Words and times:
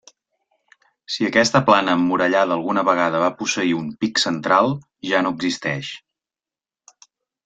Si 1.15 1.25
aquesta 1.27 1.59
plana 1.67 1.91
emmurallada 1.99 2.55
alguna 2.57 2.85
vegada 2.89 3.21
va 3.27 3.29
posseir 3.41 3.75
un 3.81 3.91
pic 4.05 4.23
central, 4.27 4.73
ja 5.11 5.21
no 5.27 5.33
existeix. 5.41 5.93